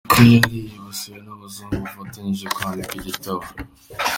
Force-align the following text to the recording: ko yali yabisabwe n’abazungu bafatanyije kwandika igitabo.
ko 0.11 0.17
yali 0.33 0.59
yabisabwe 0.71 1.19
n’abazungu 1.25 1.75
bafatanyije 1.83 2.45
kwandika 2.55 2.93
igitabo. 2.99 3.43